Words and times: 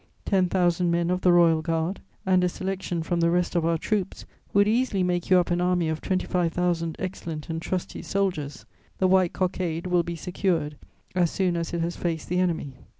Ten 0.25 0.49
thousand 0.49 0.89
men 0.89 1.11
of 1.11 1.21
the 1.21 1.31
Royal 1.31 1.61
Guard 1.61 2.01
and 2.25 2.43
a 2.43 2.49
selection 2.49 3.03
from 3.03 3.19
the 3.19 3.29
rest 3.29 3.55
of 3.55 3.67
our 3.67 3.77
troops 3.77 4.25
would 4.51 4.67
easily 4.67 5.03
make 5.03 5.29
you 5.29 5.37
up 5.37 5.51
an 5.51 5.61
army 5.61 5.89
of 5.89 6.01
twenty 6.01 6.25
five 6.25 6.53
thousand 6.53 6.95
excellent 6.97 7.51
and 7.51 7.61
trusty 7.61 8.01
soldiers: 8.01 8.65
the 8.97 9.07
white 9.07 9.31
cockade 9.33 9.85
will 9.85 10.01
be 10.01 10.15
secured 10.15 10.75
as 11.13 11.29
soon 11.29 11.55
as 11.55 11.71
it 11.71 11.81
has 11.81 11.97
faced 11.97 12.29
the 12.29 12.39
enemy. 12.39 12.73